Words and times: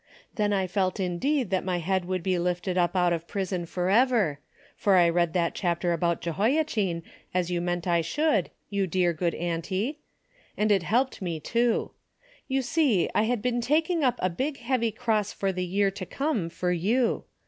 Then 0.33 0.51
I 0.51 0.65
felt 0.65 0.99
indeed 0.99 1.51
that 1.51 1.63
my 1.63 1.77
head 1.77 2.05
would 2.05 2.23
be 2.23 2.39
lifted 2.39 2.75
up 2.75 2.95
out 2.95 3.13
of 3.13 3.27
prison 3.27 3.67
forever— 3.67 4.39
for 4.75 4.95
I 4.95 5.07
read 5.07 5.33
the 5.33 5.51
chapter 5.53 5.93
about 5.93 6.21
Jehoiachin 6.21 7.03
as 7.35 7.51
you 7.51 7.61
meant 7.61 7.85
I 7.87 8.01
should, 8.01 8.49
you 8.71 8.87
dear 8.87 9.13
good 9.13 9.35
auntie— 9.35 9.99
and 10.57 10.71
it 10.71 10.81
helped 10.81 11.21
me 11.21 11.39
too. 11.39 11.91
You 12.47 12.63
see 12.63 13.11
I 13.13 13.25
had 13.25 13.43
been 13.43 13.61
taking 13.61 14.03
up 14.03 14.15
a 14.23 14.29
big 14.31 14.57
heavy 14.57 14.89
cross 14.91 15.33
for 15.33 15.51
the 15.51 15.63
year 15.67 15.91
to 15.91 16.05
come 16.07 16.49
for 16.49 16.71
you. 16.71 17.25